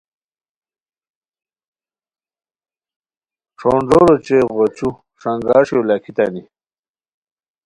[3.57, 4.89] ݯھونݮور اوچے غوچو
[5.21, 6.43] ݰنگاݰیو لاکھیتانی